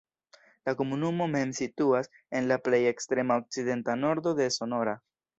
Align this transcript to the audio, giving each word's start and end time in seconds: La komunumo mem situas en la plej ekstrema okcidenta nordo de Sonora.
La 0.67 0.73
komunumo 0.77 1.25
mem 1.33 1.51
situas 1.57 2.09
en 2.39 2.47
la 2.51 2.57
plej 2.67 2.79
ekstrema 2.95 3.37
okcidenta 3.41 3.95
nordo 4.05 4.33
de 4.41 4.49
Sonora. 4.57 4.97